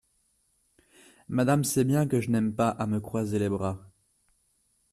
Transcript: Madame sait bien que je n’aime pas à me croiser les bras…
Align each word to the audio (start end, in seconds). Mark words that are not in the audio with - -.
Madame 1.27 1.63
sait 1.63 1.83
bien 1.83 2.07
que 2.07 2.21
je 2.21 2.31
n’aime 2.31 2.55
pas 2.55 2.69
à 2.69 2.87
me 2.87 2.99
croiser 2.99 3.37
les 3.37 3.49
bras… 3.49 3.79